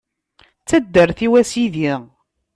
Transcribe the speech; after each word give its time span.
D 0.61 0.65
taddart-iw, 0.69 1.31
a 1.41 1.41
Sidi. 1.51 1.91